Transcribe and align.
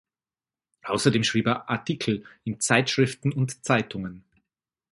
Außerdem 0.83 1.23
schrieb 1.23 1.45
er 1.45 1.69
Artikel 1.69 2.25
in 2.43 2.59
Zeitschriften 2.59 3.31
und 3.31 3.63
Zeitungen. 3.63 4.25